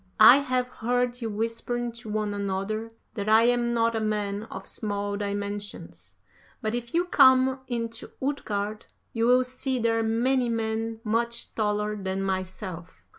I 0.19 0.37
have 0.37 0.67
heard 0.67 1.21
you 1.21 1.29
whispering 1.29 1.91
to 1.91 2.09
one 2.09 2.33
another 2.33 2.89
that 3.13 3.29
I 3.29 3.43
am 3.43 3.71
not 3.71 3.95
a 3.95 3.99
man 3.99 4.45
of 4.45 4.65
small 4.65 5.15
dimensions; 5.15 6.15
but 6.59 6.73
if 6.73 6.95
you 6.95 7.05
come 7.05 7.59
into 7.67 8.09
Utgard 8.19 8.87
you 9.13 9.27
will 9.27 9.43
see 9.43 9.77
there 9.77 10.01
many 10.01 10.49
men 10.49 11.01
much 11.03 11.53
taller 11.53 11.95
than 11.95 12.23
myself. 12.23 13.03